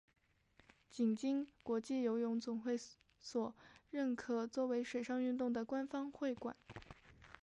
[0.89, 2.75] 并经国际游泳总会
[3.19, 3.53] 所
[3.91, 6.55] 认可作为水上运动的官方会馆。